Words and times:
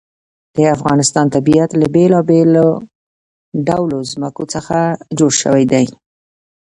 د 0.55 0.57
افغانستان 0.75 1.25
طبیعت 1.35 1.71
له 1.81 1.87
بېلابېلو 1.95 2.67
ډولو 3.67 3.99
ځمکه 4.11 4.43
څخه 4.53 4.77
جوړ 5.17 5.31
شوی 5.41 5.63
دی. 5.71 5.85